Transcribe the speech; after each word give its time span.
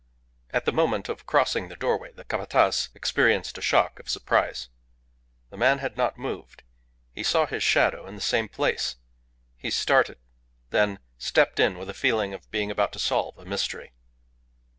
At 0.49 0.65
the 0.65 0.71
moment 0.73 1.09
of 1.09 1.27
crossing 1.27 1.69
the 1.69 1.75
doorway 1.75 2.11
the 2.11 2.25
Capataz 2.25 2.89
experienced 2.95 3.59
a 3.59 3.61
shock 3.61 3.99
of 3.99 4.09
surprise. 4.09 4.67
The 5.51 5.57
man 5.57 5.77
had 5.77 5.95
not 5.95 6.17
moved. 6.17 6.63
He 7.13 7.21
saw 7.21 7.45
his 7.45 7.61
shadow 7.61 8.07
in 8.07 8.15
the 8.15 8.21
same 8.23 8.49
place. 8.49 8.95
He 9.57 9.69
started, 9.69 10.17
then 10.71 10.97
stepped 11.19 11.59
in 11.59 11.77
with 11.77 11.87
a 11.87 11.93
feeling 11.93 12.33
of 12.33 12.49
being 12.49 12.71
about 12.71 12.93
to 12.93 12.99
solve 12.99 13.37
a 13.37 13.45
mystery. 13.45 13.91